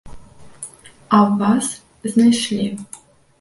А 0.05 1.17
ў 1.29 1.31
вас 1.43 1.65
знайшлі. 2.15 2.67